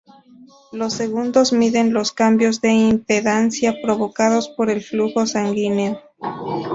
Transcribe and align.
Los 0.71 0.93
segundos 0.95 1.53
miden 1.53 1.93
los 1.93 2.11
cambios 2.11 2.59
de 2.59 2.69
impedancia 2.71 3.75
provocados 3.83 4.49
por 4.49 4.71
el 4.71 4.81
flujo 4.81 5.27
sanguíneo. 5.27 6.01